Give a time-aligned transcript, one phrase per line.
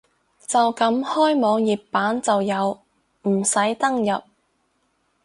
[0.47, 2.81] 就咁開網頁版就有，
[3.27, 4.19] 唔使登入